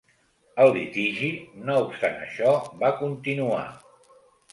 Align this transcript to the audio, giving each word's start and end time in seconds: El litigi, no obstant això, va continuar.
El 0.63 0.71
litigi, 0.77 1.29
no 1.67 1.75
obstant 1.81 2.17
això, 2.29 2.55
va 2.85 2.91
continuar. 3.03 3.63